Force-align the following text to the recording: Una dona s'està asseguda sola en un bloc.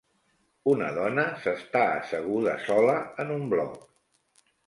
Una 0.71 0.87
dona 0.95 1.25
s'està 1.43 1.83
asseguda 1.99 2.57
sola 2.69 2.97
en 3.25 3.35
un 3.39 3.47
bloc. 3.55 3.77